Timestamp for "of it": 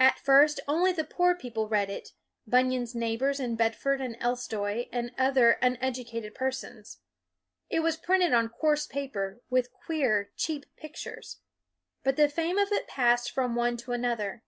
12.58-12.88